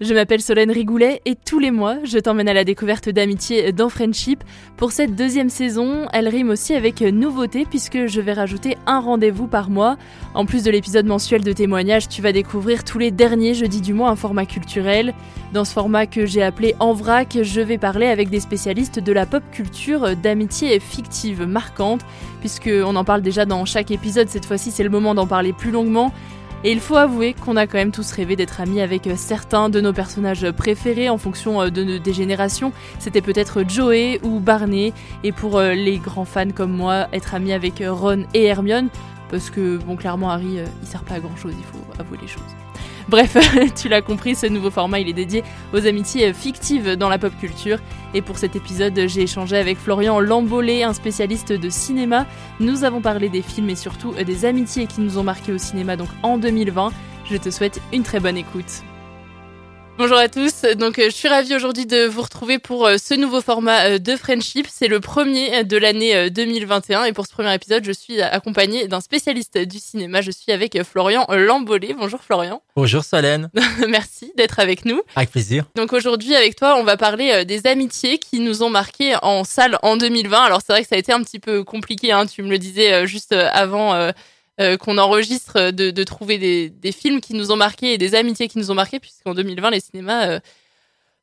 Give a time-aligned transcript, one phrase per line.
[0.00, 3.90] je m'appelle Solène Rigoulet et tous les mois, je t'emmène à la découverte d'amitié dans
[3.90, 4.42] Friendship.
[4.78, 9.46] Pour cette deuxième saison, elle rime aussi avec nouveauté puisque je vais rajouter un rendez-vous
[9.46, 9.98] par mois.
[10.32, 13.92] En plus de l'épisode mensuel de témoignages, tu vas découvrir tous les derniers jeudis du
[13.92, 15.12] mois un format culturel.
[15.52, 19.12] Dans ce format que j'ai appelé En vrac, je vais parler avec des spécialistes de
[19.12, 22.00] la pop culture d'amitié fictive marquante
[22.40, 24.28] puisque on en parle déjà dans chaque épisode.
[24.28, 26.10] Cette fois-ci, c'est le moment d'en parler plus longuement.
[26.62, 29.70] Et il faut avouer qu'on a quand même tous rêvé d'être amis avec euh, certains
[29.70, 32.72] de nos personnages préférés en fonction euh, de, de- des générations.
[32.98, 34.92] C'était peut-être Joey ou Barney.
[35.24, 38.88] Et pour euh, les grands fans comme moi, être ami avec Ron et Hermione.
[39.30, 42.28] Parce que, bon, clairement, Harry, il sert pas à grand chose, il faut avouer les
[42.28, 42.42] choses.
[43.08, 43.36] Bref,
[43.80, 47.32] tu l'as compris, ce nouveau format, il est dédié aux amitiés fictives dans la pop
[47.38, 47.78] culture.
[48.14, 52.26] Et pour cet épisode, j'ai échangé avec Florian Lambolé, un spécialiste de cinéma.
[52.58, 55.58] Nous avons parlé des films et surtout euh, des amitiés qui nous ont marqué au
[55.58, 56.90] cinéma donc en 2020.
[57.24, 58.82] Je te souhaite une très bonne écoute.
[60.00, 63.12] Bonjour à tous, donc euh, je suis ravie aujourd'hui de vous retrouver pour euh, ce
[63.12, 64.66] nouveau format euh, de Friendship.
[64.72, 68.88] C'est le premier de l'année euh, 2021 et pour ce premier épisode, je suis accompagnée
[68.88, 70.22] d'un spécialiste du cinéma.
[70.22, 71.92] Je suis avec Florian Lambolé.
[71.92, 73.50] Bonjour Florian, Bonjour Solène,
[73.90, 75.02] merci d'être avec nous.
[75.16, 75.66] avec plaisir.
[75.76, 79.78] Donc aujourd'hui avec toi, on va parler des amitiés qui nous ont marqués en salle
[79.82, 80.44] en 2020.
[80.44, 82.56] Alors c'est vrai que ça a été un petit peu compliqué, hein, tu me le
[82.56, 84.12] disais juste avant euh,
[84.60, 88.48] euh, qu'on enregistre, euh, de, trouver des, films qui nous ont marqués et des amitiés
[88.48, 90.40] qui nous ont marqués, puisqu'en 2020 les cinémas euh,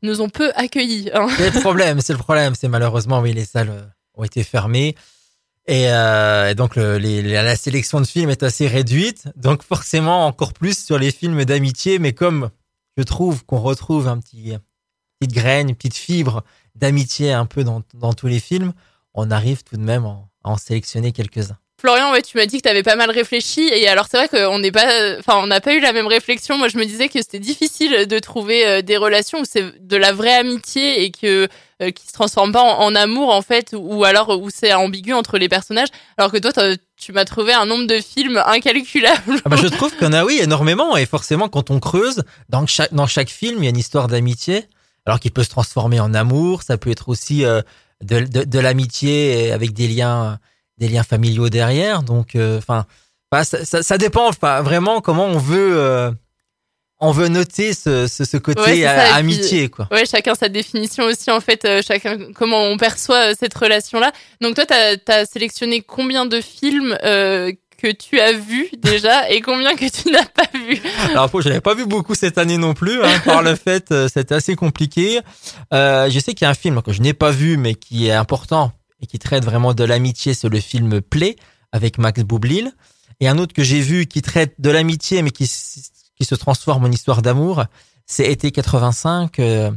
[0.02, 1.10] nous ont peu accueillis.
[1.14, 1.28] hein.
[1.38, 4.96] C'est le problème, c'est le problème, c'est malheureusement oui les salles ont été fermées
[5.68, 5.88] et,
[6.56, 11.44] donc la sélection de films est assez réduite, donc forcément encore plus sur les films
[11.44, 12.50] d'amitié, mais comme
[12.96, 14.56] je trouve qu'on retrouve un petit
[15.20, 16.44] petite graine, une petite fibre
[16.76, 18.74] d'amitié un peu dans, tous les films,
[19.14, 21.58] on arrive tout de même à en sélectionner quelques-uns.
[21.80, 24.58] Florian, tu m'as dit que tu avais pas mal réfléchi et alors c'est vrai qu'on
[24.58, 26.58] n'a pas eu la même réflexion.
[26.58, 29.96] Moi je me disais que c'était difficile de trouver euh, des relations où c'est de
[29.96, 31.48] la vraie amitié et que
[31.84, 35.38] euh, qui se transforme pas en, amour en fait ou alors où c'est ambigu entre
[35.38, 35.90] les personnages.
[36.18, 36.52] Alors que toi
[36.96, 39.40] tu m'as trouvé un nombre de films incalculable.
[39.46, 40.98] Ah bah, je trouve qu'on a, oui, énormément.
[40.98, 44.66] Et forcément, quand on creuse, dans chaque, film, il y a une histoire d'amitié.
[45.06, 46.64] Alors qu'il peut se transformer en amour.
[46.64, 47.62] Ça peut être aussi euh,
[48.02, 50.40] de l'amitié avec des liens,
[50.78, 52.04] des liens familiaux derrière.
[52.04, 52.86] Donc, euh, enfin,
[53.32, 56.12] bah, ça, ça, ça dépend enfin, vraiment comment on veut, euh,
[57.00, 59.88] on veut noter ce, ce, ce côté Ouais, c'est ça, et puis- amitié, quoi.
[59.92, 64.00] Ouais, chacun sa définition aussi en fait, euh, chacun comment on perçoit euh, cette relation
[64.00, 64.12] là.
[64.42, 69.42] Donc toi t'as as sélectionné combien de films euh, que tu as vus déjà et
[69.42, 70.82] combien que tu n'as pas vus?
[71.12, 74.34] Alors, je n'avais pas vu beaucoup cette année non plus, hein, par le fait, c'était
[74.34, 75.20] assez compliqué.
[75.72, 78.12] Je sais qu'il y a un film que je n'ai pas vu, mais qui est
[78.14, 78.72] important
[79.02, 81.36] et qui traite vraiment de l'amitié, c'est le film Play
[81.72, 82.72] avec Max Boublil.
[83.20, 85.50] Et un autre que j'ai vu qui traite de l'amitié, mais qui,
[86.16, 87.66] qui se transforme en histoire d'amour,
[88.06, 89.72] c'est Été 85, euh,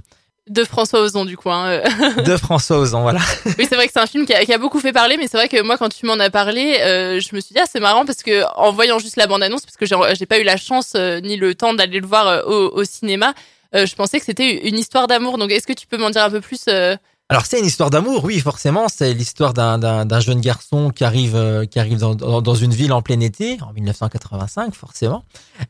[0.48, 1.50] De François Ozon, du coup.
[1.50, 1.80] Hein.
[2.24, 3.20] de François Ozon, voilà.
[3.58, 5.26] oui, c'est vrai que c'est un film qui a, qui a, beaucoup fait parler, mais
[5.26, 7.66] c'est vrai que moi, quand tu m'en as parlé, euh, je me suis dit, ah,
[7.70, 10.56] c'est marrant parce que en voyant juste la bande-annonce, parce que j'ai pas eu la
[10.56, 13.34] chance euh, ni le temps d'aller le voir euh, au, au, cinéma,
[13.74, 15.38] euh, je pensais que c'était une histoire d'amour.
[15.38, 16.64] Donc, est-ce que tu peux m'en dire un peu plus
[17.30, 18.88] alors c'est une histoire d'amour, oui forcément.
[18.88, 23.20] C'est l'histoire d'un jeune garçon qui arrive qui arrive dans, dans, une ville en plein
[23.20, 25.24] été en 1985 forcément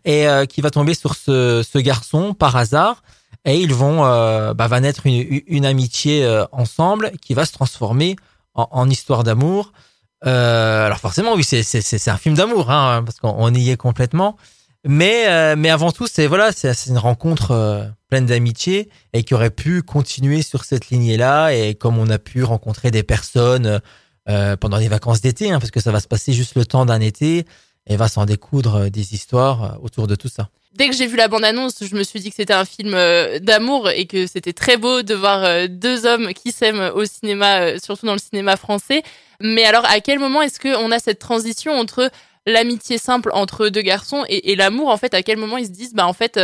[0.05, 3.03] et qui va tomber sur ce, ce garçon par hasard
[3.45, 7.53] et ils vont euh, bah, va naître une, une amitié euh, ensemble qui va se
[7.53, 8.17] transformer
[8.55, 9.73] en, en histoire d'amour.
[10.27, 14.37] Euh, alors forcément, oui, c'est c'est un film d'amour, hein, parce qu'on y est complètement.
[14.85, 19.35] Mais euh, mais avant tout, c'est voilà, c'est une rencontre euh, pleine d'amitié et qui
[19.35, 21.55] aurait pu continuer sur cette lignée-là.
[21.55, 23.81] Et comme on a pu rencontrer des personnes
[24.61, 27.01] pendant les vacances d'été, hein, parce que ça va se passer juste le temps d'un
[27.01, 27.47] été,
[27.89, 31.29] et va s'en découdre des histoires autour de tout ça dès que j'ai vu la
[31.29, 34.77] bande-annonce, je me suis dit que c'était un film euh, d'amour et que c'était très
[34.77, 38.57] beau de voir euh, deux hommes qui s'aiment au cinéma, euh, surtout dans le cinéma
[38.57, 39.03] français.
[39.41, 42.11] Mais alors, à quel moment est-ce qu'on a cette transition entre
[42.47, 44.89] l'amitié simple entre deux garçons et, l'amour?
[44.89, 46.39] En fait, à quel moment ils se disent, bah en fait,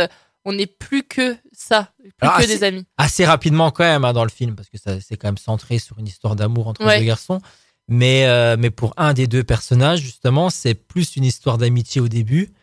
[0.47, 2.85] on n'est plus que ça, plus que des amis.
[2.97, 5.77] Assez rapidement quand même hein, dans le film, parce que ça c'est quand même centré
[5.77, 7.39] sur une histoire d'amour entre deux garçons.
[7.87, 12.53] Mais mais pour un des deux personnages, justement, c'est plus une histoire d'amitié au début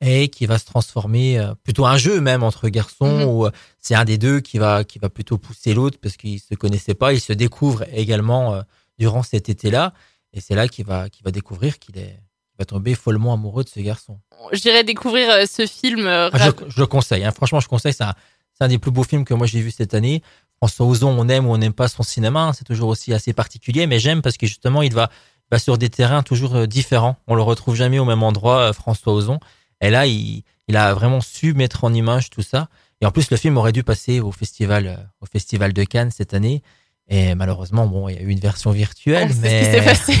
[0.00, 3.24] et qui va se transformer euh, plutôt un jeu même entre garçons mhm.
[3.24, 3.50] où euh,
[3.80, 6.94] c'est un des deux qui va qui va plutôt pousser l'autre parce qu'ils se connaissaient
[6.94, 8.62] pas, ils se découvrent également euh,
[8.98, 9.92] durant cet été-là
[10.32, 12.20] et c'est là qu'il va qu'il va découvrir qu'il est
[12.58, 14.18] va tomber follement amoureux de ce garçon.
[14.52, 16.06] J'irai découvrir ce film.
[16.06, 17.32] Ah, je, je, le conseille, hein.
[17.32, 17.92] franchement, je conseille.
[17.92, 18.14] C'est un,
[18.60, 20.22] un, des plus beaux films que moi j'ai vu cette année.
[20.56, 22.52] François Ozon, on aime ou on n'aime pas son cinéma, hein.
[22.52, 25.08] c'est toujours aussi assez particulier, mais j'aime parce que justement, il va,
[25.52, 27.16] va sur des terrains toujours différents.
[27.28, 29.38] On le retrouve jamais au même endroit, François Ozon.
[29.80, 32.68] Et là, il, il a vraiment su mettre en image tout ça.
[33.00, 36.10] Et en plus, le film aurait dû passer au festival, euh, au festival de Cannes
[36.10, 36.62] cette année.
[37.10, 40.12] Et malheureusement, bon, il y a eu une version virtuelle, oh, mais passé.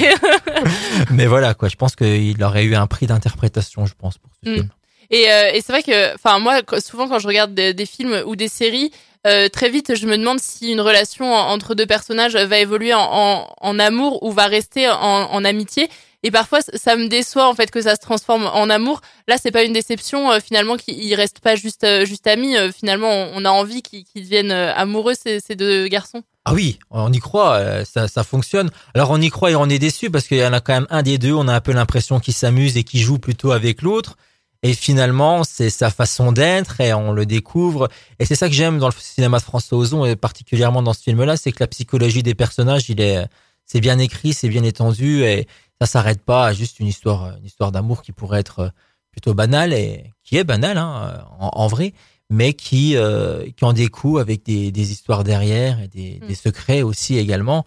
[1.10, 1.68] mais voilà quoi.
[1.68, 4.54] Je pense qu'il aurait eu un prix d'interprétation, je pense, pour ce mm.
[4.54, 4.68] film.
[5.10, 8.36] Et, euh, et c'est vrai que, enfin, moi, souvent quand je regarde des, films ou
[8.36, 8.90] des séries,
[9.26, 13.00] euh, très vite, je me demande si une relation entre deux personnages va évoluer en,
[13.00, 15.88] en, en amour ou va rester en, en amitié.
[16.24, 19.00] Et parfois, ça me déçoit en fait que ça se transforme en amour.
[19.28, 22.56] Là, c'est pas une déception euh, finalement qu'ils restent pas juste juste amis.
[22.76, 26.22] Finalement, on, a envie qu'ils deviennent amoureux ces, ces, deux garçons.
[26.48, 28.70] Ah oui, on y croit, ça, ça fonctionne.
[28.94, 30.86] Alors on y croit et on est déçu parce qu'il y en a quand même
[30.90, 33.82] un des deux, on a un peu l'impression qu'il s'amuse et qu'il joue plutôt avec
[33.82, 34.16] l'autre.
[34.62, 37.88] Et finalement, c'est sa façon d'être et on le découvre.
[38.18, 41.02] Et c'est ça que j'aime dans le cinéma de François Ozon et particulièrement dans ce
[41.02, 43.24] film-là, c'est que la psychologie des personnages, il est,
[43.66, 45.46] c'est bien écrit, c'est bien étendu et
[45.80, 48.68] ça s'arrête pas à juste une histoire, une histoire d'amour qui pourrait être euh,
[49.12, 51.94] plutôt banale et qui est banale hein, en, vrai,
[52.30, 56.36] mais qui euh, qui en découle avec des, des histoires derrière et des, des, mm.
[56.36, 57.64] secrets aussi également.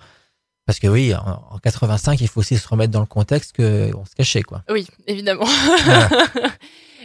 [0.66, 4.06] Parce que oui, en, 85, il faut aussi se remettre dans le contexte que on
[4.06, 4.64] se cachait quoi.
[4.70, 5.48] Oui, évidemment.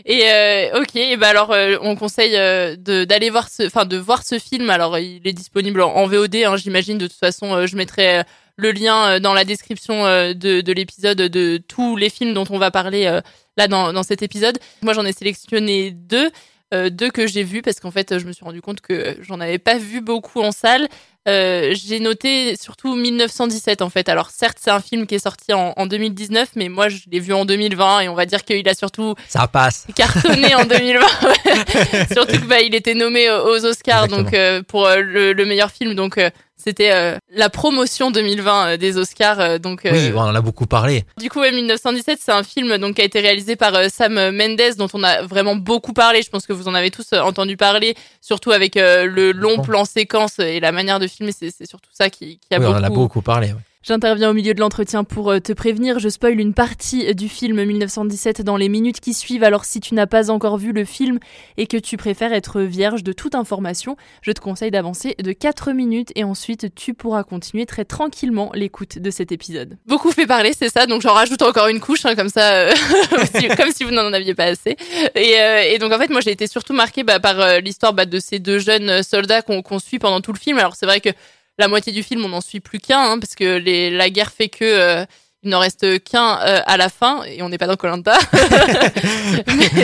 [0.09, 3.97] Et euh, ok, et ben alors euh, on conseille euh, d'aller voir ce, enfin de
[3.97, 4.71] voir ce film.
[4.71, 6.97] Alors il est disponible en, VOD, hein, j'imagine.
[6.97, 8.23] De toute façon, je mettrai
[8.57, 12.71] le lien dans la description de, de l'épisode de tous les films dont on va
[12.71, 13.21] parler
[13.57, 14.59] là dans, dans cet épisode.
[14.83, 16.31] Moi, j'en ai sélectionné deux.
[16.75, 19.41] Euh, deux que j'ai vus parce qu'en fait je me suis rendu compte que j'en
[19.41, 20.89] avais pas vu beaucoup en salle.
[21.27, 24.09] Euh, j'ai noté surtout 1917 en fait.
[24.09, 27.21] Alors certes c'est un film qui est sorti en, en 2019, mais moi je l'ai
[27.21, 31.07] vu en 2020 et on va dire qu'il a surtout ça passe cartonné en 2020.
[32.13, 35.71] surtout que bah, il était nommé aux Oscars donc euh, pour euh, le, le, meilleur
[35.71, 36.21] film donc
[36.57, 39.61] c'était la promotion 2020 euh, des Oscars.
[39.61, 41.05] Donc oui, on en a beaucoup parlé.
[41.19, 44.89] Du coup, 1917, c'est un film donc qui a été réalisé par Sam Mendes, dont
[44.95, 46.23] on a vraiment beaucoup parlé.
[46.23, 50.39] Je pense que vous en avez tous entendu parler, surtout avec le long plan séquence
[50.39, 51.33] et la manière de filmer.
[51.33, 52.77] C'est surtout ça qui, qui a oui, beaucoup.
[52.77, 53.55] On en a beaucoup parlé.
[53.87, 57.65] J'interviens au milieu de l'entretien pour euh, te prévenir, je spoil une partie du film
[57.65, 61.21] 1917 dans les minutes qui suivent, alors si tu n'as pas encore vu le film
[61.57, 65.71] et que tu préfères être vierge de toute information, je te conseille d'avancer de 4
[65.71, 69.79] minutes et ensuite tu pourras continuer très tranquillement l'écoute de cet épisode.
[69.87, 72.75] Beaucoup fait parler, c'est ça, donc j'en rajoute encore une couche, hein, comme ça, euh,
[73.57, 74.77] comme si vous n'en aviez pas assez.
[75.15, 78.05] Et, euh, et, donc en fait, moi j'ai été surtout marquée bah, par l'histoire bah,
[78.05, 80.59] de ces deux jeunes soldats qu'on suit pendant tout le film.
[80.59, 81.11] Alors c'est vrai que
[81.59, 84.33] la moitié du film, on n'en suit plus qu'un, hein, parce que les, la guerre
[84.33, 85.05] fait que euh,
[85.43, 88.19] il n'en reste qu'un euh, à la fin, et on n'est pas dans Colanta.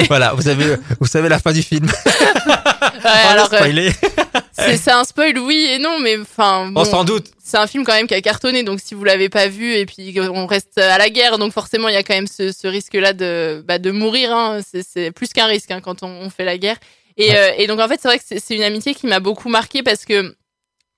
[0.09, 1.87] Voilà, vous savez, vous savez la fin du film.
[2.47, 3.91] ouais, alors, euh,
[4.57, 6.67] c'est un spoil, oui et non, mais enfin.
[6.71, 7.27] Bon, sans doute.
[7.43, 9.87] C'est un film quand même qui a cartonné, donc si vous l'avez pas vu, et
[9.87, 12.67] puis on reste à la guerre, donc forcément il y a quand même ce, ce
[12.67, 14.33] risque-là de, bah, de mourir.
[14.35, 14.61] Hein.
[14.87, 16.77] C'est plus qu'un risque hein, quand on, on, fait la guerre.
[17.17, 17.37] Et, Ouais.
[17.37, 19.49] euh, et donc en fait, c'est vrai que c'est- c'est une amitié qui m'a beaucoup
[19.51, 20.35] marqué parce que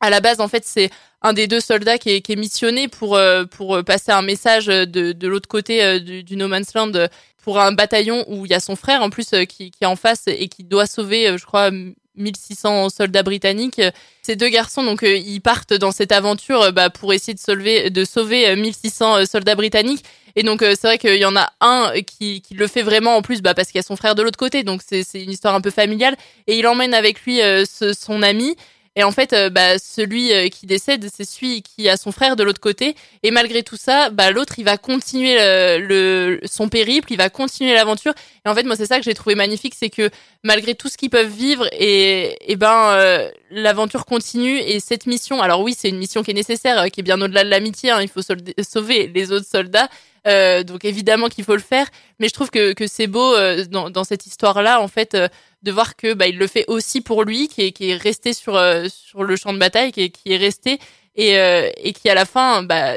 [0.04, 0.90] à la base, en fait, c'est
[1.22, 5.28] un des deux soldats qui est, missionné pour euh, pour passer un message de, de
[5.28, 7.08] l'autre côté euh, du, No Man's Land euh,
[7.42, 9.96] pour un bataillon où il y a son frère en plus euh, qui, est en
[9.96, 11.70] face et qui doit sauver, euh, je crois,
[12.16, 13.80] 1600 soldats britanniques.
[14.22, 17.40] Ces deux garçons, donc, euh, ils partent dans cette aventure euh, bah, pour essayer de
[17.40, 20.04] sauver, de sauver euh, 1600 euh, soldats britanniques.
[20.36, 23.22] Et donc, euh, c'est vrai qu'il y en a un qui, le fait vraiment en
[23.22, 24.62] plus, bah, parce qu'il y a son frère de l'autre côté.
[24.62, 26.16] Donc, c'est une histoire un peu familiale.
[26.46, 28.56] Et il emmène avec lui euh, son ami.
[28.96, 32.36] Et en fait, euh, bah, celui euh, qui décède, c'est celui qui a son frère
[32.36, 32.94] de l'autre côté.
[33.22, 37.28] Et malgré tout ça, bah, l'autre, il va continuer le, le- son périple, il va
[37.28, 38.12] continuer l'aventure.
[38.44, 40.10] Et en fait, moi, c'est ça que j'ai trouvé magnifique, c'est que
[40.44, 44.58] malgré tout ce qu'ils peuvent vivre, et, et ben, euh, l'aventure continue.
[44.58, 47.20] Et cette mission, alors oui, c'est une mission qui est nécessaire, euh, qui est bien
[47.20, 47.90] au-delà de l'amitié.
[47.90, 49.88] hein, il faut sauver les autres soldats.
[50.26, 51.86] Euh, donc évidemment qu'il faut le faire,
[52.18, 55.28] mais je trouve que, que c'est beau euh, dans, dans cette histoire-là, en fait, euh,
[55.64, 58.32] de voir que bah, il le fait aussi pour lui, qui est, qui est resté
[58.34, 60.78] sur euh, sur le champ de bataille, qui est, qui est resté
[61.16, 62.94] et euh, et qui à la fin, bah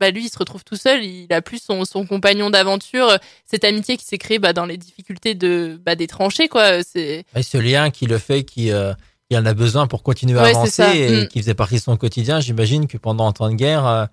[0.00, 1.02] bah lui, il se retrouve tout seul.
[1.02, 4.76] Il a plus son, son compagnon d'aventure, cette amitié qui s'est créée bah, dans les
[4.76, 6.84] difficultés de bah, des tranchées, quoi.
[6.84, 8.92] C'est Et ce lien qui le fait, qui, euh,
[9.28, 11.28] qui en a besoin pour continuer à Ouais, avancer et Mm.
[11.28, 12.38] qui faisait partie de son quotidien.
[12.38, 14.08] J'imagine que pendant un temps de guerre,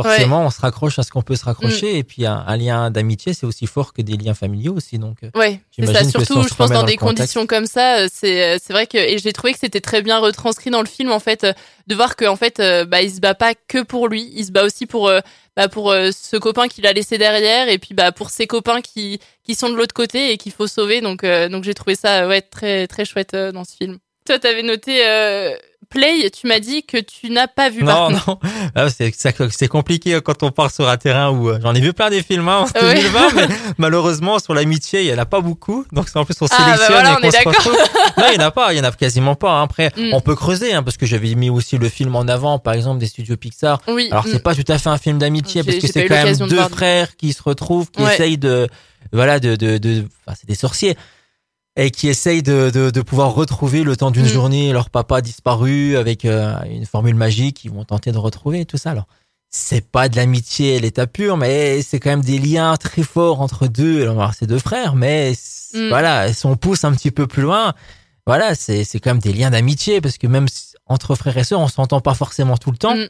[0.00, 1.94] forcément, on se raccroche à ce qu'on peut se raccrocher.
[1.94, 1.96] Mm.
[1.96, 4.98] Et puis, un, un lien d'amitié, c'est aussi fort que des liens familiaux aussi.
[4.98, 6.04] Donc, euh, ouais, c'est ça.
[6.04, 7.18] Surtout, je pense dans dans des contexte.
[7.18, 10.02] conditions comme ça, euh, c'est euh, c'est vrai que et j'ai trouvé que c'était très
[10.02, 11.46] bien retranscrit dans le film en fait,
[11.86, 14.52] de voir que en fait, bah il se bat pas que pour lui, il se
[14.52, 15.10] bat aussi pour
[15.56, 19.20] bah, pour ce copain qu'il a laissé derrière et puis bah pour ses copains qui
[19.44, 21.00] qui sont de l'autre côté et qu'il faut sauver.
[21.00, 23.98] Donc euh, donc j'ai trouvé ça ouais très très chouette dans ce film.
[24.26, 25.54] Toi, t'avais noté euh,
[25.94, 26.30] Play.
[26.30, 27.82] Tu m'as dit que tu n'as pas vu.
[27.84, 28.38] non, non,
[28.74, 32.10] Ah, c'est compliqué quand on part sur un terrain où euh, j'en ai vu plein
[32.10, 32.94] des films hein, en ouais.
[32.96, 33.48] 2020, mais
[33.78, 35.84] malheureusement sur l'amitié, il y en a pas beaucoup.
[35.92, 37.76] Donc c'est en plus on Ah, bah sélectionne voilà, et on se retrouve.
[38.18, 39.50] Non, il y en a pas, il y en a quasiment pas.
[39.52, 39.62] hein.
[39.62, 40.12] Après, Mm.
[40.14, 42.98] on peut creuser hein, parce que j'avais mis aussi le film en avant, par exemple
[43.00, 43.80] des studios Pixar.
[43.88, 44.08] Oui.
[44.10, 44.30] Alors mm.
[44.32, 46.62] c'est pas tout à fait un film d'amitié parce que c'est quand même de deux
[46.68, 48.14] frères qui se retrouvent, qui Ouais.
[48.14, 48.68] essayent de,
[49.12, 50.96] voilà, de, de, de, enfin c'est des sorciers
[51.76, 54.28] et qui essayent de, de, de pouvoir retrouver le temps d'une Mm.
[54.28, 57.64] journée leur papa disparu avec euh, une formule magique.
[57.64, 58.90] Ils vont tenter de retrouver tout ça.
[58.92, 59.06] Alors
[59.50, 63.40] c'est pas de l'amitié à l'état pur, mais c'est quand même des liens très forts
[63.40, 64.94] entre deux, alors ces deux frères.
[64.94, 65.32] Mais
[65.74, 65.88] Mm.
[65.88, 67.72] voilà, si on pousse un petit peu plus loin,
[68.28, 70.46] voilà, c'est c'est quand même des liens d'amitié parce que même
[70.86, 72.94] entre frères et sœurs, on s'entend pas forcément tout le temps.
[72.94, 73.08] Mm.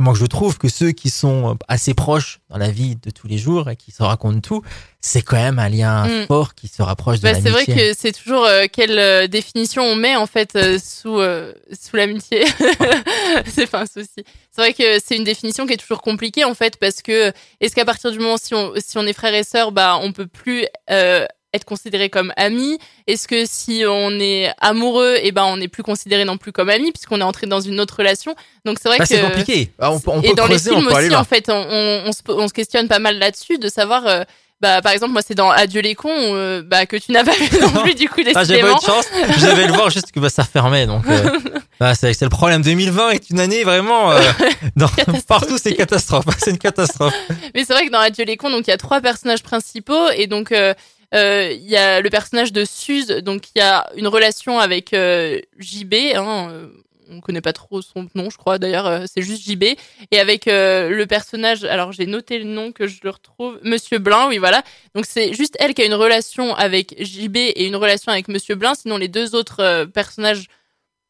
[0.00, 3.36] Moi, je trouve que ceux qui sont assez proches dans la vie de tous les
[3.36, 4.62] jours et qui se racontent tout,
[5.02, 6.26] c'est quand même un lien Mm.
[6.26, 7.74] fort qui se rapproche de Bah, c'est vrai l'amitié.
[7.92, 11.96] que c'est toujours euh, quelle euh, définition on met en fait euh, sous euh, sous
[11.96, 12.46] l'amitié.
[13.46, 14.24] c'est pas un souci.
[14.50, 17.30] C'est vrai que c'est une définition qui est toujours compliquée en fait parce que
[17.60, 20.12] est-ce qu'à partir du moment si on si on est frère et sœur, bah on
[20.12, 25.44] peut plus euh, être considéré comme amis Est-ce que si on est amoureux, et ben
[25.44, 28.34] on n'est plus considéré non plus comme amis puisqu'on est entré dans une autre relation.
[28.64, 29.72] Donc c'est vrai Bah, que c'est compliqué.
[29.80, 32.02] Ah, On, peut- on et dans creuser, les films on aussi, en fait, on, on,
[32.06, 34.22] on se, on se questionne pas mal là-dessus, de savoir, euh,
[34.60, 37.32] bah, par exemple, moi, c'est dans Adieu les cons, euh, bah, que tu n'as pas
[37.34, 38.76] vu non plus, du coup, Ah, j'ai pas eu décidément.
[38.76, 39.06] de chance.
[39.38, 40.86] Je devais le voir juste que bah, ça fermait.
[40.86, 41.30] Donc, euh,
[41.80, 42.60] bah, c'est le problème.
[42.62, 44.12] 2020 est une année vraiment.
[44.12, 44.20] euh,
[44.76, 44.88] dans,
[45.26, 46.26] partout, c'est catastrophe.
[46.38, 47.14] C'est une catastrophe.
[47.54, 50.10] Mais c'est vrai que dans Adieu les cons, donc, il y a trois personnages principaux,
[50.14, 50.52] et donc,
[51.12, 55.40] il y a le personnage de Suze, donc, il y a une relation avec euh,
[55.58, 56.66] JB, hein, euh,
[57.10, 59.64] on connaît pas trop son nom, je crois, d'ailleurs, euh, c'est juste JB,
[60.10, 63.98] et avec euh, le personnage, alors j'ai noté le nom que je le retrouve, Monsieur
[63.98, 64.62] Blin, oui, voilà.
[64.94, 68.54] Donc c'est juste elle qui a une relation avec JB et une relation avec Monsieur
[68.54, 70.46] Blin, sinon les deux autres euh, personnages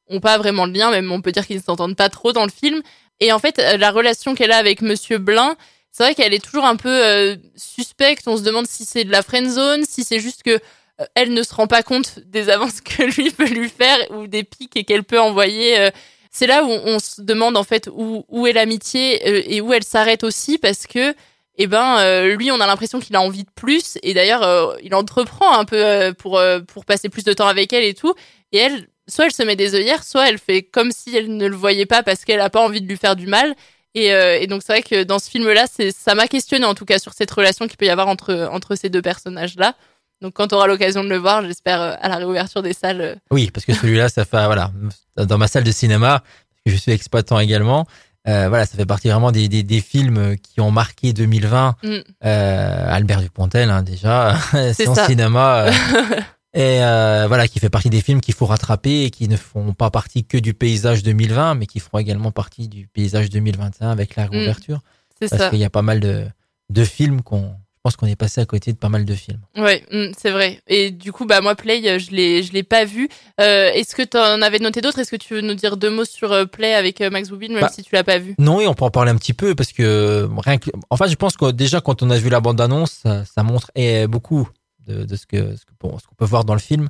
[0.08, 2.44] ont pas vraiment de lien, même on peut dire qu'ils ne s'entendent pas trop dans
[2.44, 2.82] le film.
[3.20, 5.56] Et en fait, euh, la relation qu'elle a avec Monsieur Blin,
[5.92, 8.26] c'est vrai qu'elle est toujours un peu euh, suspecte.
[8.28, 11.32] On se demande si c'est de la friend zone, si c'est juste que euh, elle
[11.32, 14.86] ne se rend pas compte des avances que lui peut lui faire ou des pics
[14.86, 15.78] qu'elle peut envoyer.
[15.80, 15.90] euh.
[16.30, 19.82] C'est là où on se demande en fait où, où est l'amitié et où elle
[19.82, 21.12] s'arrête aussi parce que
[21.58, 25.52] eh ben lui on a l'impression qu'il a envie de plus et d'ailleurs il entreprend
[25.58, 28.14] un peu pour pour passer plus de temps avec elle et tout
[28.52, 31.48] et elle soit elle se met des œillères soit elle fait comme si elle ne
[31.48, 33.56] le voyait pas parce qu'elle a pas envie de lui faire du mal
[33.94, 36.64] et, euh, et donc c'est vrai que dans ce film là c'est ça m'a questionné
[36.64, 39.56] en tout cas sur cette relation qu'il peut y avoir entre entre ces deux personnages
[39.56, 39.74] là
[40.22, 43.00] donc quand tu auras l'occasion de le voir j'espère euh, à la réouverture des salles
[43.00, 44.70] euh, Oui, parce que celui-là, ça fait voilà,
[45.16, 46.22] dans ma salle de cinéma,
[46.66, 47.86] je suis exploitant également.
[48.28, 51.76] euh, voilà, ça fait partie vraiment des, des, des films qui ont marqué 2020.
[51.82, 51.88] Mm.
[52.26, 54.36] Euh, Albert Dupontel, hein, déjà,
[54.84, 55.06] son ça.
[55.06, 55.68] cinéma.
[55.68, 55.72] euh,
[56.52, 59.72] et euh, voilà, qui fait partie des films qu'il faut rattraper et qui ne font
[59.72, 64.16] pas partie que du paysage 2020, mais qui feront également partie du paysage 2021 avec
[64.16, 64.80] la réouverture.
[65.20, 66.26] c'est Parce ça qu'il y a pas mal de,
[66.70, 69.40] de films qu'on, pense qu'on est passé à côté de pas mal de films.
[69.56, 70.60] Ouais, mm, c'est vrai.
[70.66, 73.08] Et du coup, bah moi, Play, euh, je l'ai, je l'ai pas vu.
[73.40, 74.98] Euh, est-ce que tu en avais noté d'autres?
[74.98, 77.52] Est-ce que tu veux nous dire deux mots sur euh, Play avec euh, Max Boublil,
[77.52, 78.34] même Bah, si tu l'as pas vu?
[78.38, 81.08] Non, et on peut en parler un petit peu parce que rien que, en fait,
[81.08, 84.06] je pense que déjà quand on a vu la bande annonce, ça, ça montre et
[84.06, 84.48] beaucoup
[84.90, 86.88] de, ce que ce qu'on peut voir dans le film.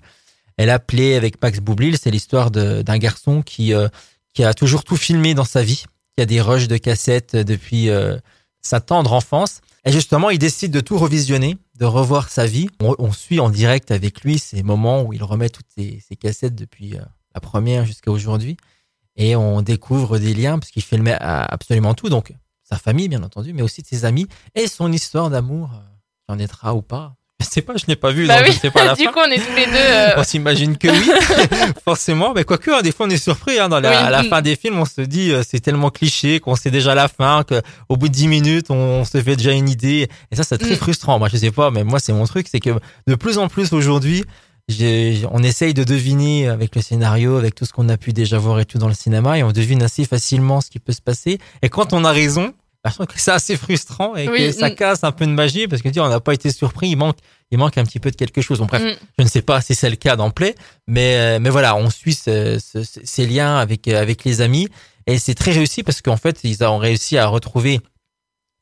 [0.57, 3.89] Elle a Play avec Max Boublil, c'est l'histoire d'un garçon qui euh,
[4.35, 5.85] qui a toujours tout filmé dans sa vie,
[6.17, 8.19] qui a des rushs de cassettes depuis euh,
[8.61, 9.61] sa tendre enfance.
[9.85, 12.69] Et justement, il décide de tout revisionner, de revoir sa vie.
[12.81, 16.97] On, suit en direct avec lui ces moments où il remet toutes ses, cassettes depuis
[16.97, 17.03] euh,
[17.35, 18.57] la première jusqu'à aujourd'hui.
[19.17, 22.09] Et on découvre des liens, parce qu'il filmait absolument tout.
[22.09, 25.71] Donc, sa famille, bien entendu, mais aussi ses amis et son histoire d'amour,
[26.27, 27.17] qui en être ou pas.
[27.41, 28.53] Je sais pas, je n'ai pas vu, Bah donc oui.
[28.55, 29.13] je sais pas la Du fin.
[29.13, 29.73] coup, on est tous les deux.
[29.75, 31.11] euh, On s'imagine que oui,
[31.85, 32.33] forcément.
[32.35, 33.59] Mais quoique, hein, des fois, on est surpris.
[33.59, 33.97] Hein, dans la, Oui.
[33.97, 36.95] à la fin des films, on se dit euh, c'est tellement cliché qu'on sait déjà
[36.95, 40.09] la fin, que au bout de 10 minutes, on, se fait déjà une idée.
[40.31, 40.77] Et ça, c'est très Mm.
[40.77, 41.19] frustrant.
[41.19, 42.71] Moi, je sais pas, mais moi, c'est mon truc, c'est que
[43.07, 44.25] de plus en plus aujourd'hui,
[45.33, 48.61] on essaye de deviner avec le scénario, avec tout ce qu'on a pu déjà voir
[48.61, 51.39] et tout dans le cinéma, et on devine assez facilement ce qui peut se passer.
[51.63, 54.71] Et quand on a raison, bah, je trouve que c'est assez frustrant et que ça
[54.71, 54.75] mm.
[54.75, 56.97] casse un peu de magie parce que tu dis, on n'a pas été surpris, il
[56.97, 57.17] manque,
[57.51, 58.59] il manque un petit peu de quelque chose.
[58.59, 58.95] Bon, bref, mm.
[59.19, 60.55] je ne sais pas si c'est le cas dans Play,
[60.87, 64.41] mais euh, mais voilà, on suit ce- ce- ce- ces liens avec euh, avec les
[64.41, 64.69] amis
[65.07, 67.81] et c'est très réussi parce qu'en fait ils ont réussi à retrouver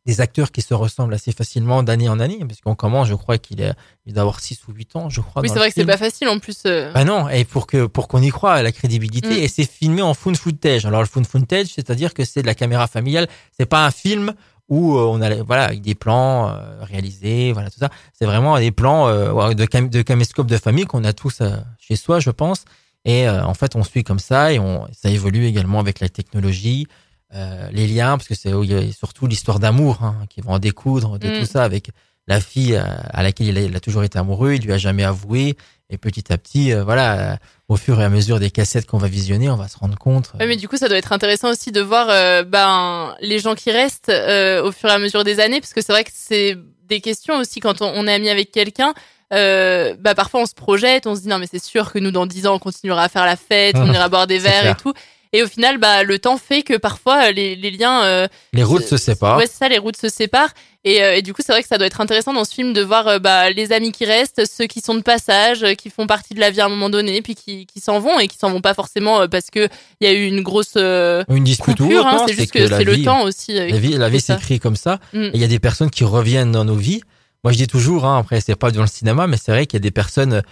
[0.09, 3.37] des acteurs qui se ressemblent assez facilement d'année en année parce qu'on commence, je crois
[3.37, 3.75] qu'il est
[4.07, 5.43] il doit avoir 6 ou 8 ans, je crois.
[5.43, 6.63] Oui, c'est vrai que c'est pas facile en plus.
[6.65, 6.91] euh.
[6.95, 9.45] Bah non, et pour que pour qu'on y croit la crédibilité, Mm.
[9.45, 10.87] et c'est filmé en found footage.
[10.87, 14.33] Alors le found footage, c'est-à-dire que c'est de la caméra familiale, c'est pas un film
[14.71, 17.91] où euh, on a voilà avec des plans euh, réalisés, voilà tout ça.
[18.19, 21.51] C'est vraiment des plans euh, de cam de caméscope de famille qu'on a tous euh,
[21.79, 22.65] chez soi, je pense.
[23.05, 26.87] Et en fait, on suit comme ça et on ça évolue également avec la technologie,
[27.35, 28.53] euh, les liens, parce que c'est
[28.97, 31.41] surtout l'histoire d'amour hein, qui va en découdre de Mm.
[31.41, 31.91] tout ça avec
[32.27, 32.83] la fille euh,
[33.13, 35.57] à laquelle il a, il a toujours été amoureux, il lui a jamais avoué.
[35.91, 37.37] Et petit à petit, euh, voilà, euh,
[37.69, 40.33] au fur et à mesure des cassettes qu'on va visionner, on va se rendre compte.
[40.39, 42.09] Ouais, mais du coup, ça doit être intéressant aussi de voir
[42.45, 45.81] ben les gens qui restent euh, au fur et à mesure des années, parce que
[45.81, 46.59] c'est vrai que c'est
[46.89, 48.93] des questions aussi quand on, on est ami avec quelqu'un.
[49.33, 52.11] Euh, bah parfois on se projette, on se dit non mais c'est sûr que nous
[52.11, 54.77] dans 10 ans on continuera à faire la fête, on ira boire des verres clair.
[54.79, 54.95] et tout.
[55.33, 58.65] Et au final, bah le temps fait que parfois euh, les, les liens, euh, les
[58.65, 59.37] routes se séparent.
[59.37, 60.53] Ouais, c'est ça, les routes se séparent.
[60.85, 62.73] Et, euh, et du coup, c'est vrai que ça doit être intéressant dans ce film
[62.73, 66.07] de voir euh, bah, les amis qui restent, ceux qui sont de passage, qui font
[66.07, 68.39] partie de la vie à un moment donné, puis qui, qui s'en vont et qui
[68.39, 69.69] s'en vont pas forcément parce que
[70.01, 73.03] il y a eu une grosse Une dispute ou hein, c'est juste que c'est le
[73.03, 73.55] temps aussi.
[73.55, 75.01] La vie, la vie s'écrit comme ça.
[75.13, 75.25] Mm.
[75.25, 77.03] Et il y a des personnes qui reviennent dans nos vies.
[77.45, 79.79] Moi, je dis toujours, hein, après, c'est pas dans le cinéma, mais c'est vrai qu'il
[79.79, 80.43] y a des personnes,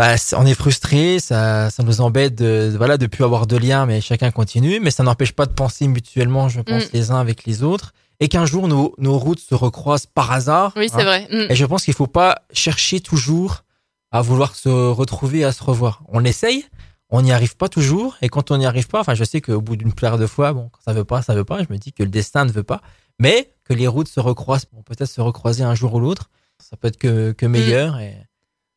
[0.00, 3.84] bah, on est frustré, ça, ça nous embête de, voilà, de plus avoir de lien,
[3.84, 6.88] mais chacun continue, mais ça n'empêche pas de penser mutuellement, je pense, Mm.
[6.94, 7.92] les uns avec les autres.
[8.18, 10.72] Et qu'un jour, nos, nos routes se recroisent par hasard.
[10.74, 10.94] Oui, hein.
[10.96, 11.28] c'est vrai.
[11.30, 11.50] Mm.
[11.50, 13.64] Et je pense qu'il faut pas chercher toujours
[14.10, 16.02] à vouloir se retrouver, à se revoir.
[16.08, 16.64] On essaye,
[17.10, 19.60] on n'y arrive pas toujours, et quand on n'y arrive pas, enfin, je sais qu'au
[19.60, 21.62] bout d'une paire de fois, bon, quand ça veut pas, ça veut pas.
[21.62, 22.80] Je me dis que le destin ne veut pas,
[23.18, 26.30] mais que les routes se recroisent, vont peut-être se recroiser un jour ou l'autre.
[26.58, 27.98] Ça peut être que, que meilleur.
[27.98, 28.16] Et,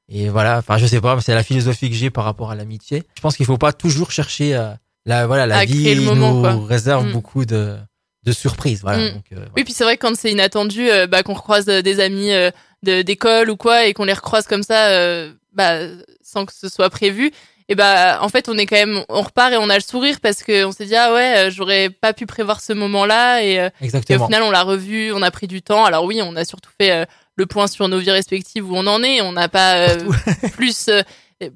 [0.09, 0.57] et voilà.
[0.59, 3.03] Enfin, je sais pas, c'est la philosophie que j'ai par rapport à l'amitié.
[3.15, 6.33] Je pense qu'il faut pas toujours chercher à, la, voilà, la À vie le moment,
[6.33, 6.67] nous quoi.
[6.67, 7.11] réserve Mm.
[7.11, 7.75] beaucoup de,
[8.23, 8.81] de surprises.
[8.81, 8.97] Voilà.
[9.09, 9.13] Mm.
[9.13, 9.51] Donc, euh, voilà.
[9.55, 12.31] Oui, puis c'est vrai que quand c'est inattendu, euh, bah, qu'on recroise euh, des amis
[12.31, 12.51] euh,
[12.83, 15.79] de- d'école ou quoi, et qu'on les recroise comme ça, euh, bah,
[16.21, 17.31] sans que ce soit prévu,
[17.69, 20.17] et bah, en fait, on est quand même, on repart et on a le sourire
[20.21, 23.57] parce que on s'est dit ah ouais, euh, j'aurais pas pu prévoir ce moment-là, et,
[23.59, 25.85] euh, et au final, on l'a revu, on a pris du temps.
[25.85, 28.85] Alors oui, on a surtout fait euh, le point sur nos vies respectives où on
[28.87, 29.21] en est.
[29.21, 29.97] On n'a pas euh,
[30.53, 31.01] plus euh,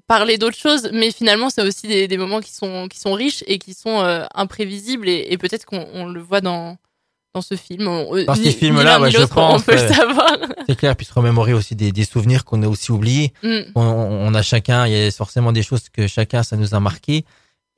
[0.07, 3.43] parlé d'autres choses, mais finalement, c'est aussi des, des moments qui sont qui sont riches
[3.47, 6.77] et qui sont euh, imprévisibles et, et peut-être qu'on on le voit dans
[7.33, 7.87] dans ce film.
[7.87, 10.37] On- Dans ces films-là, ouais, je pense, on peut le savoir.
[10.67, 13.31] C'est clair, puis se remémorer aussi des, des souvenirs qu'on a aussi oubliés.
[13.43, 13.59] Mm.
[13.75, 16.79] On, on a chacun, il y a forcément des choses que chacun, ça nous a
[16.79, 17.25] marqué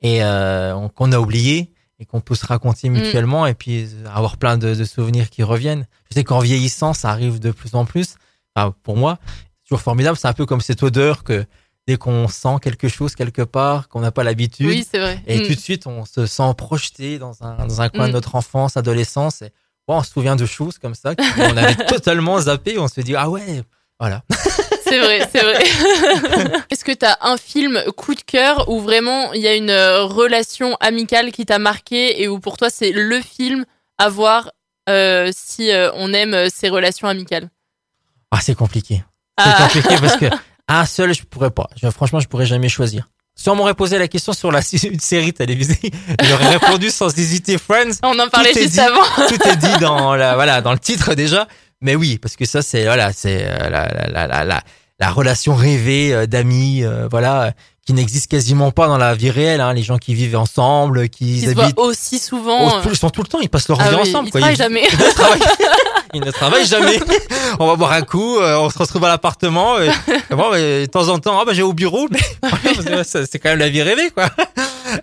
[0.00, 2.92] et euh, on- qu'on a oublié et qu'on peut se raconter Mm.
[2.94, 5.86] mutuellement et puis avoir plein de, de souvenirs qui reviennent.
[6.10, 8.16] Je sais qu'en vieillissant, ça arrive de plus en plus.
[8.56, 10.16] Enfin, pour moi, c'est toujours formidable.
[10.16, 11.44] C'est un peu comme cette odeur que
[11.86, 15.22] dès qu'on sent quelque chose quelque part, qu'on n'a pas l'habitude, Oui, c'est vrai.
[15.26, 15.46] et Mm.
[15.46, 18.14] tout de suite, on se sent projeté dans un, dans un coin de Mm.
[18.14, 19.42] notre enfance, adolescence.
[19.42, 19.50] Et,
[19.92, 22.78] on se souvient de choses comme ça qu'on avait totalement zappé.
[22.78, 23.62] On se dit, ah ouais,
[23.98, 24.22] voilà.
[24.84, 25.64] C'est vrai, c'est vrai.
[26.70, 30.04] Est-ce que t'as un film coup de cœur où vraiment il y a une euh,
[30.04, 33.64] relation amicale qui t'a marqué et où pour toi c'est le film
[33.98, 34.50] à voir
[34.88, 37.48] euh, si euh, on aime ces relations amicales?
[38.30, 39.02] Ah, c'est compliqué.
[39.38, 39.68] C'est Ah.
[39.68, 40.26] compliqué parce que
[40.68, 41.68] un seul, je pourrais pas.
[41.80, 43.08] Je- franchement, je pourrais jamais choisir.
[43.36, 45.90] Si on m'aurait posé la question sur la une série télévisée,
[46.22, 47.92] j'aurais répondu sans hésiter Friends.
[48.02, 48.80] On en parlait juste dit.
[48.80, 49.02] avant.
[49.28, 51.46] Tout est dit dans la, voilà, dans le titre déjà.
[51.82, 54.60] Mais oui, parce que ça, c'est voilà, c'est euh, la, la, la, la,
[54.98, 57.50] la relation rêvée euh, d'amis, euh, voilà, euh,
[57.86, 59.62] qui n'existe quasiment pas dans la vie réelle.
[59.62, 62.82] Hein, les gens qui vivent ensemble, qui Ils se voient aussi souvent.
[62.82, 64.28] Tout- ils sont tout le temps, ils passent leur Ah vie oui, ensemble.
[64.28, 64.40] ils quoi.
[64.40, 64.82] travaillent Ils- jamais.
[64.92, 65.40] Ils ne travaillent,
[66.14, 67.00] ils ne travaillent jamais.
[67.60, 69.78] on va boire un coup, euh, on se retrouve à l'appartement.
[69.80, 72.18] Et, et bon, mais, de temps en temps, ah, bah, j'ai au bureau, mais
[73.04, 74.26] c'est quand même la vie rêvée, quoi.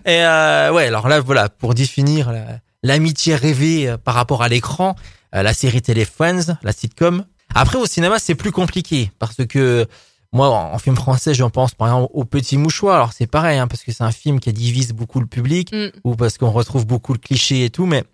[0.04, 4.48] Et euh, ouais, alors là, voilà, pour définir la- l'amitié rêvée euh, par rapport à
[4.48, 7.24] l'écran, euh, la série télé Friends, la sitcom.
[7.54, 9.86] Après, au cinéma, c'est plus compliqué parce que
[10.32, 12.96] moi, en film français, j'en pense par exemple au Petit Mouchoir.
[12.96, 15.88] Alors c'est pareil, hein, parce que c'est un film qui divise beaucoup le public Mm.
[16.04, 18.04] ou parce qu'on retrouve beaucoup le cliché et tout, mais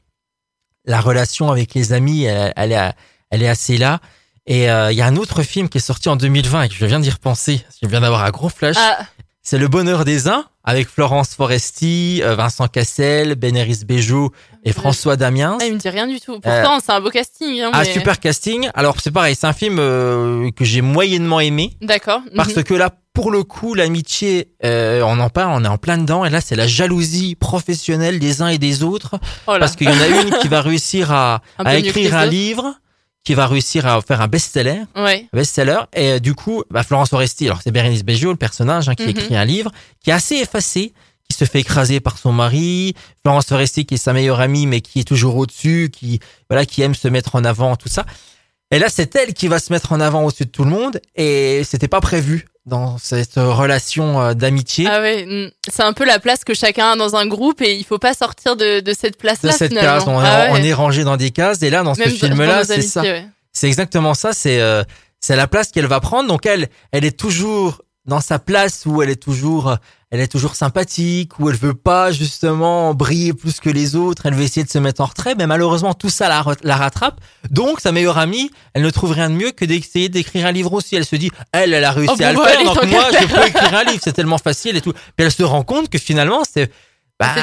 [0.84, 2.92] la relation avec les amis, elle, elle est,
[3.30, 4.00] elle est assez là.
[4.46, 6.74] Et euh, il y a un autre film qui est sorti en 2020 et que
[6.74, 7.64] je viens d'y repenser.
[7.82, 8.76] Je viens d'avoir un gros flash.
[8.78, 9.06] Ah,
[9.42, 14.32] C'est Le Bonheur des uns avec Florence Foresti, euh, Vincent Cassel, Bénéris Béjot
[14.64, 15.58] et François Damiens.
[15.60, 16.40] ah, il me dit rien du tout.
[16.40, 17.60] Pourtant, c'est un beau casting.
[17.60, 18.68] Hein, Ah super casting.
[18.74, 22.20] Alors c'est pareil, c'est un film euh, que j'ai moyennement aimé D'accord.
[22.34, 22.64] parce Mhm.
[22.64, 26.24] que là pour le coup l'amitié, euh, on en parle, on est en plein dedans
[26.24, 29.92] et là c'est la jalousie professionnelle des uns et des autres Oh parce qu'il y
[29.92, 32.74] en a une qui va réussir à, à écrire un livre,
[33.22, 35.28] qui va réussir à faire un best-seller, Ouais.
[35.32, 38.94] best-seller et euh, du coup bah, Florence Foresti, alors c'est Bérénice Bejo le personnage hein,
[38.94, 39.10] qui Mhm.
[39.10, 39.70] écrit un livre
[40.02, 40.92] qui est assez effacé
[41.28, 44.80] qui se fait écraser par son mari, Florence Foresti qui est sa meilleure amie mais
[44.80, 48.04] qui est toujours au-dessus, qui voilà qui aime se mettre en avant tout ça.
[48.70, 51.00] Et là c'est elle qui va se mettre en avant au-dessus de tout le monde
[51.14, 54.86] et c'était pas prévu dans cette relation euh, d'amitié.
[54.90, 55.50] Ah ouais, mm.
[55.70, 58.14] c'est un peu la place que chacun a dans un groupe et il faut pas
[58.14, 59.98] sortir de, de cette de place-là cette finalement.
[59.98, 60.66] case, on, Ah on ouais.
[60.66, 63.02] est rangé dans des cases et là dans Même ce film-là, c'est ça.
[63.02, 63.26] ouais.
[63.52, 64.32] C'est exactement ça.
[64.32, 64.82] C'est euh,
[65.20, 66.26] c'est la place qu'elle va prendre.
[66.28, 69.76] Donc elle, elle est toujours dans sa place où elle est toujours,
[70.10, 74.26] elle est toujours sympathique, où elle veut pas justement briller plus que les autres.
[74.26, 77.20] Elle veut essayer de se mettre en retrait, mais malheureusement tout ça la, rattrape.
[77.50, 80.72] Donc sa meilleure amie, elle ne trouve rien de mieux que d'essayer d'écrire un livre
[80.74, 80.96] aussi.
[80.96, 83.26] Elle se dit, elle, elle a réussi Oh, bon, à le faire, donc moi je
[83.26, 84.00] peux écrire un livre.
[84.02, 84.92] C'est tellement facile et tout.
[84.92, 86.70] Puis elle se rend compte que finalement c'est
[87.18, 87.34] bah,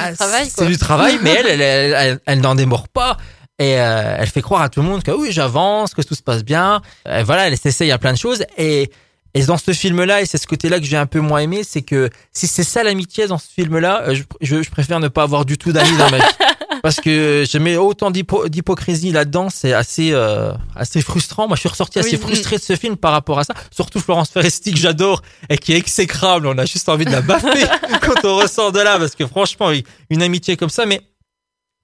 [0.48, 3.18] C'est du travail, du mais elle, elle, elle, elle- elle n'en démord pas.
[3.58, 6.24] Et euh, elle fait croire à tout le monde que oui, j'avance, que tout se
[6.24, 6.82] passe bien.
[7.06, 8.44] Voilà, elle s'essaye à plein de choses.
[8.58, 8.92] Et,
[9.34, 11.82] et dans ce film-là, et c'est ce côté-là que j'ai un peu moins aimé, c'est
[11.82, 15.24] que si c'est ça l'amitié dans ce film-là, euh, je, je, je préfère ne pas
[15.24, 16.24] avoir du tout d'amis dans ma vie.
[16.84, 21.48] Parce que je mets autant d'hypo- d'hypocrisie là-dedans, c'est assez euh, assez frustrant.
[21.48, 23.54] Moi, je suis ressorti assez Oui, frustré de ce film par rapport à ça.
[23.70, 26.48] Surtout Florence Foresti que j'adore et qui est exécrable.
[26.48, 27.68] On a juste envie de la baffer
[28.02, 29.70] quand on ressort de là, parce que franchement,
[30.10, 31.02] une amitié comme ça, mais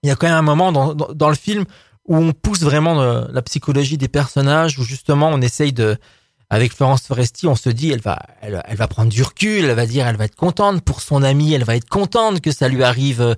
[0.02, 1.66] il y a quand même un moment dans, dans, dans le film
[2.08, 5.98] où on pousse vraiment euh, la psychologie des personnages, où justement on essaye de,
[6.50, 9.76] avec Florence Foresti, on se dit, elle va, elle, elle va prendre du recul, elle
[9.76, 12.70] va dire, elle va être contente pour son ami, elle va être contente que ça
[12.70, 13.36] lui arrive.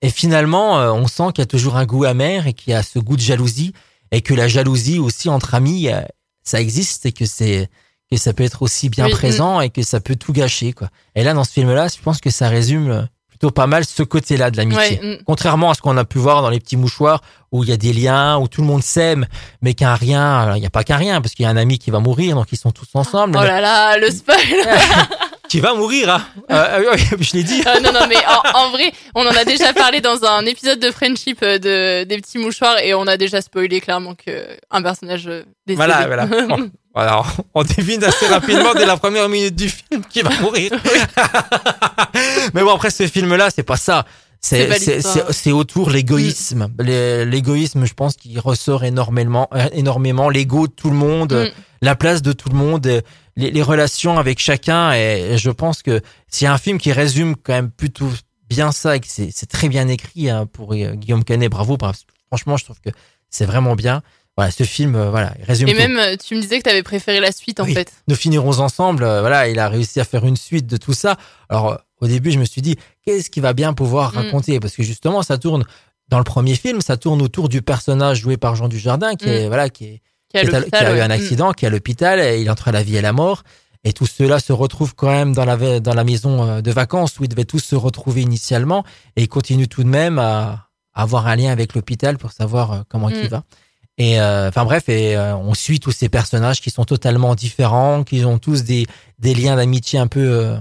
[0.00, 2.74] Et finalement, euh, on sent qu'il y a toujours un goût amer et qu'il y
[2.74, 3.72] a ce goût de jalousie
[4.10, 6.02] et que la jalousie aussi entre amis, euh,
[6.42, 7.68] ça existe et que c'est
[8.10, 9.16] que ça peut être aussi bien Oui, mm.
[9.16, 10.90] présent et que ça peut tout gâcher quoi.
[11.14, 13.02] Et là, dans ce film-là, je pense que ça résume euh,
[13.34, 15.00] plutôt pas mal ce côté-là de l'amitié.
[15.02, 15.24] Ouais, mm.
[15.26, 17.20] Contrairement à ce qu'on a pu voir dans les petits mouchoirs
[17.52, 19.26] où il y a des liens, où tout le monde s'aime,
[19.62, 21.78] mais qu'un rien, il n'y a pas qu'un rien, parce qu'il y a un ami
[21.78, 23.38] qui va mourir, donc ils sont tous ensemble.
[23.40, 24.38] Oh là là, le spoil.
[25.48, 27.62] Qui va mourir, hein Euh, euh, Je l'ai dit.
[27.66, 30.80] Euh, non, non, mais en, en vrai, on en a déjà parlé dans un épisode
[30.80, 34.82] de Friendship euh, de, des petits mouchoirs et on a déjà spoilé clairement que un
[34.82, 35.26] personnage
[35.66, 35.76] décédé.
[35.76, 36.26] Voilà, voilà.
[36.48, 37.22] Bon, voilà,
[37.54, 40.70] on devine assez rapidement dès la première minute du film qui va mourir.
[42.54, 44.04] mais bon, après ce film-là, c'est pas ça.
[44.40, 46.68] C'est C'est c'est- c'est- c'est autour l'égoïsme.
[46.78, 50.28] Les- L'égoïsme, je pense, qui ressort énormément, euh, énormément.
[50.28, 51.48] L'ego de tout le monde, Mm.
[51.80, 53.02] la place de tout le monde,
[53.36, 54.92] les, les relations avec chacun.
[54.92, 56.02] Et, je pense que
[56.42, 58.10] a un film qui résume quand même plutôt
[58.50, 61.78] bien ça et que c'est c'est très bien écrit hein, pour euh, Guillaume Canet, bravo.
[61.78, 62.90] Parce que franchement, je trouve que
[63.30, 64.02] c'est vraiment bien.
[64.36, 65.78] Voilà, ce film, euh, voilà, il résume Et tout.
[65.78, 67.74] même, euh, tu me disais que tu avais préféré la suite en Oui.
[67.74, 67.92] fait.
[68.08, 69.04] Nous finirons ensemble.
[69.04, 71.16] euh, voilà, il a réussi à faire une suite de tout ça.
[71.48, 74.16] Alors, au début, je me suis dit, qu'est-ce qu'il va bien pouvoir Mm.
[74.16, 74.58] raconter?
[74.60, 75.64] Parce que justement, ça tourne
[76.08, 79.46] dans le premier film, ça tourne autour du personnage joué par Jean Dujardin, qui est
[79.46, 81.10] voilà, qui est Qui a qui, est à- l'hôpital, qui a eu un Mm.
[81.12, 83.44] accident, qui est à l'hôpital, et il est entre la vie et la mort.
[83.84, 87.24] Et tout cela se retrouve quand même dans la, dans la maison de vacances où
[87.24, 88.82] ils devaient tous se retrouver initialement.
[89.14, 93.08] Et ils continuent tout de même à, avoir un lien avec l'hôpital pour savoir comment
[93.10, 93.14] Mm.
[93.22, 93.44] il va.
[93.98, 98.02] Et euh, enfin bref, et euh, on suit tous ces personnages qui sont totalement différents,
[98.02, 98.86] qui ont tous des,
[99.20, 100.56] des liens d'amitié un peu euh,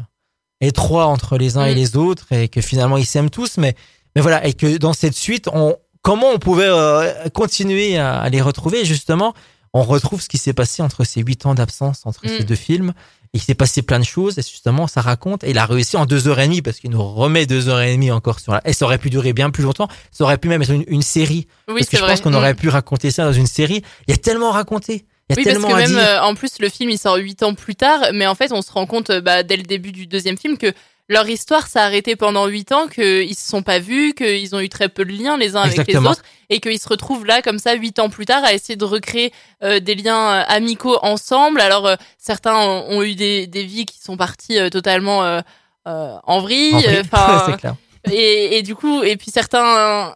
[0.61, 1.77] étroits entre les uns et Mm.
[1.77, 3.57] les autres, et que finalement ils s'aiment tous.
[3.57, 3.75] Mais
[4.15, 8.29] mais voilà, et que dans cette suite, on comment on pouvait euh, continuer à, à
[8.29, 8.85] les retrouver?
[8.85, 9.33] Justement
[9.75, 12.37] on retrouve ce qui s'est passé entre ces huit ans d'absence entre Mm.
[12.37, 12.93] ces deux films
[13.33, 15.43] il s'est passé plein de choses et justement ça raconte.
[15.43, 17.81] Et il a réussi en deux heures et demie parce qu'il nous remet deux heures
[17.81, 19.87] et demie encore sur la et ça aurait pu durer bien plus longtemps.
[20.11, 21.47] Ça aurait pu même être une, une série.
[21.67, 22.11] Oui, parce que je vrai.
[22.11, 22.35] pense qu'on Mm.
[22.35, 23.81] aurait pu raconter ça dans une série.
[24.07, 25.05] Il y a tellement à raconter.
[25.29, 25.97] Il y a Oui, parce tellement que à même dire.
[25.99, 28.61] euh, en plus le film il sort huit ans plus tard, mais en fait on
[28.61, 30.71] se rend compte euh, bah, dès le début du deuxième film que
[31.09, 34.69] leur histoire s'est arrêtée pendant huit ans, qu'ils se sont pas vus, qu'ils ont eu
[34.69, 36.01] très peu de liens les uns avec Exactement.
[36.01, 38.75] les autres, et qu'ils se retrouvent là comme ça huit ans plus tard à essayer
[38.75, 41.61] de recréer euh, des liens euh, amicaux ensemble.
[41.61, 45.41] Alors euh, certains ont, ont eu des, des vies qui sont parties totalement
[45.85, 47.75] en vrille, enfin c'est clair
[48.11, 50.13] et, et du coup, et puis certains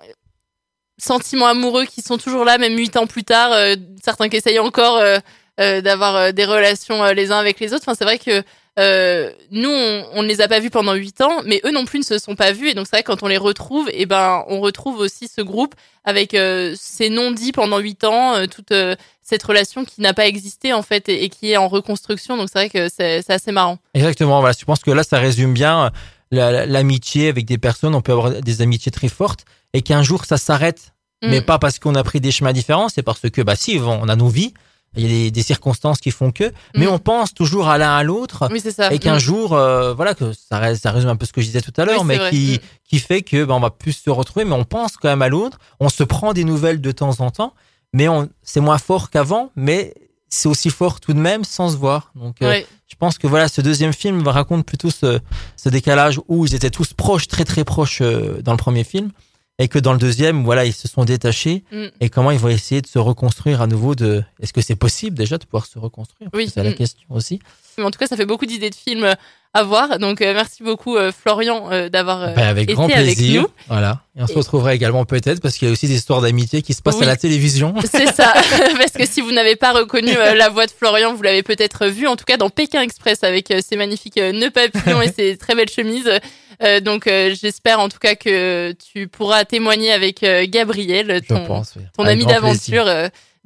[0.97, 4.60] sentiments amoureux qui sont toujours là, même huit ans plus tard, euh, certains qui essayent
[4.60, 5.19] encore euh,
[5.60, 7.84] euh, d'avoir des relations les uns avec les autres.
[7.86, 8.43] Enfin, c'est vrai que
[8.80, 12.00] euh, nous, on, ne les a pas vus pendant huit ans, mais eux non plus
[12.00, 12.70] ne se sont pas vus.
[12.70, 15.42] Et donc, c'est vrai que quand on les retrouve, et ben, on retrouve aussi ce
[15.42, 20.13] groupe avec euh, ces non-dits pendant huit ans, euh, toute euh, cette relation qui n'a
[20.13, 22.38] pas existé en fait et, et qui est en reconstruction.
[22.38, 23.80] Donc, c'est vrai que c'est assez marrant.
[23.94, 24.56] Exactement, voilà.
[24.58, 25.92] Je pense que là, ça résume bien
[26.32, 27.96] la- la- l'amitié avec des personnes.
[27.96, 30.94] On peut avoir des amitiés très fortes et qu'un jour, ça s'arrête.
[31.24, 31.46] Mais Mm.
[31.46, 34.16] pas parce qu'on a pris des chemins différents, c'est parce que, bah, si, on a
[34.16, 34.54] nos vies.
[34.98, 36.52] Il y a des, des circonstances qui font que.
[36.76, 36.90] Mais Mm.
[36.90, 38.48] on pense toujours à l'un à l'autre.
[38.52, 38.92] Oui, c'est ça.
[38.94, 39.20] Et qu'un Mm.
[39.20, 41.74] jour, euh, voilà, que ça, ré- ça résume un peu ce que je disais tout
[41.78, 42.68] à l'heure, Oui, mais qui, Mm.
[42.90, 45.30] qui fait que, bah, on va plus se retrouver, mais on pense quand même à
[45.30, 45.60] l'autre.
[45.80, 47.54] On se prend des nouvelles de temps en temps,
[47.94, 48.08] mais
[48.44, 49.94] c'est moins fort qu'avant, mais
[50.30, 52.12] c'est aussi fort tout de même sans se voir.
[52.16, 55.20] Donc, euh, je pense que voilà, ce deuxième film raconte plutôt ce,
[55.56, 59.12] ce décalage où ils étaient tous proches, très très proches euh, dans le premier film,
[59.60, 61.86] et que dans le deuxième, voilà, ils se sont détachés, Mm.
[62.00, 63.96] et comment ils vont essayer de se reconstruire à nouveau.
[63.96, 66.30] De, est-ce que c'est possible déjà de pouvoir se reconstruire?
[66.34, 66.50] Oui.
[66.54, 66.76] c'est la Mm.
[66.76, 67.39] question aussi.
[67.78, 69.13] Mais en tout cas, ça fait beaucoup d'idées de films euh,
[69.54, 69.98] à voir.
[70.00, 73.43] Donc, euh, merci beaucoup, euh, Florian, euh, d'avoir Ben, avec été grand avec plaisir.
[73.43, 73.48] nous.
[73.67, 74.02] Voilà.
[74.17, 76.62] Et on se Et- retrouvera également peut-être parce qu'il y a aussi des histoires d'amitié
[76.63, 77.04] qui se passent Oui.
[77.04, 77.74] à la télévision.
[77.91, 78.34] C'est ça.
[78.78, 82.08] Parce que si vous n'avez pas reconnu la voix de Florian, vous l'avez peut-être vu,
[82.08, 85.70] en tout cas dans Pékin Express, avec ses magnifiques nœuds papillons et ses très belles
[85.70, 86.10] chemises.
[86.63, 91.46] Euh, donc, euh, j'espère en tout cas que tu pourras témoigner avec euh, Gabriel, ton,
[91.46, 91.74] pense.
[91.76, 91.84] oui.
[91.96, 92.86] ton Avec ami d'aventure,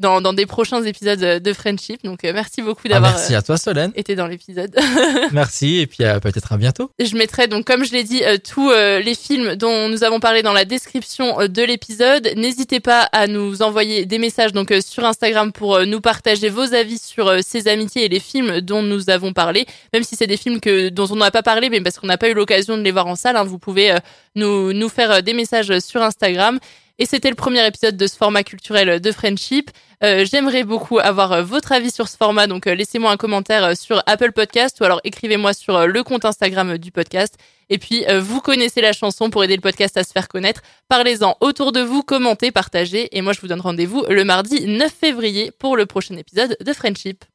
[0.01, 2.03] dans, dans des prochains épisodes de Friendship.
[2.03, 3.91] Donc, euh, merci beaucoup d'avoir Ah, merci euh, à toi, Solène.
[3.95, 4.75] été dans l'épisode.
[5.31, 5.77] merci.
[5.79, 6.91] Et puis euh, peut-être à bientôt.
[6.99, 10.53] Je mettrai donc, comme je l'ai dit, tous les films dont nous avons parlé dans
[10.53, 12.29] la description de l'épisode.
[12.35, 16.97] N'hésitez pas à nous envoyer des messages donc sur Instagram pour nous partager vos avis
[16.97, 19.65] sur ces amitiés et les films dont nous avons parlé.
[19.93, 22.17] Même si c'est des films que dont on n'a pas parlé, mais parce qu'on n'a
[22.17, 23.95] pas eu l'occasion de les voir en salle, hein, vous pouvez
[24.35, 26.59] nous nous faire des messages sur Instagram.
[27.01, 29.71] Et c'était le premier épisode de ce format culturel de Friendship.
[30.03, 33.75] Euh, J'aimerais beaucoup avoir euh, votre avis sur ce format, donc euh, laissez-moi un commentaire
[33.75, 37.39] sur Apple Podcast ou alors écrivez-moi sur le compte Instagram du podcast.
[37.71, 40.61] Et puis, vous connaissez la chanson pour aider le podcast à se faire connaître.
[40.89, 43.17] Parlez-en autour de vous, commentez, partagez.
[43.17, 46.73] Et moi, je vous donne rendez-vous le mardi 9 février pour le prochain épisode de
[46.73, 47.25] Friendship.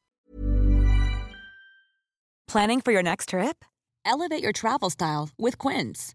[2.47, 3.65] Planning for your next trip?
[4.05, 6.15] Elevate your travel style with Quince.